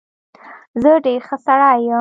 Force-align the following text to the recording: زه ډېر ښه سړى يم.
زه 0.81 0.91
ډېر 1.05 1.19
ښه 1.27 1.37
سړى 1.45 1.73
يم. 1.85 1.89